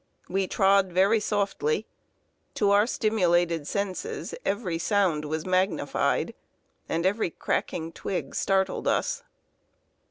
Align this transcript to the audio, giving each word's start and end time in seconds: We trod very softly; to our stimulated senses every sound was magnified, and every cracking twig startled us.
We 0.27 0.47
trod 0.47 0.91
very 0.91 1.19
softly; 1.19 1.85
to 2.55 2.71
our 2.71 2.87
stimulated 2.87 3.67
senses 3.67 4.33
every 4.43 4.79
sound 4.79 5.25
was 5.25 5.45
magnified, 5.45 6.33
and 6.89 7.05
every 7.05 7.29
cracking 7.29 7.91
twig 7.91 8.33
startled 8.33 8.87
us. 8.87 9.21